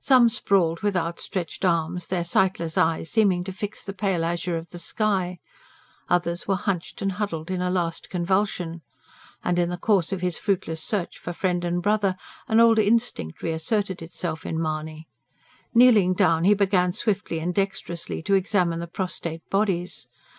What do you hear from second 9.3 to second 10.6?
And in the course of his